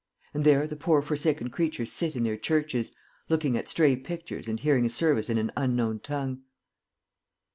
And 0.33 0.43
there 0.43 0.65
the 0.65 0.75
poor 0.75 1.03
forsaken 1.03 1.51
creatures 1.51 1.91
sit 1.91 2.15
in 2.15 2.23
their 2.23 2.35
churches, 2.35 2.91
looking 3.29 3.55
at 3.55 3.67
stray 3.69 3.95
pictures 3.95 4.47
and 4.47 4.59
hearing 4.59 4.83
a 4.87 4.89
service 4.89 5.29
in 5.29 5.37
an 5.37 5.51
unknown 5.55 5.99
tongue." 5.99 6.41